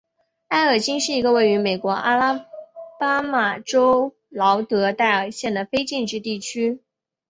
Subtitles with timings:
[0.47, 2.47] 埃尔金是一个位于美国阿拉
[2.99, 6.81] 巴马州劳德代尔县的非建制地区。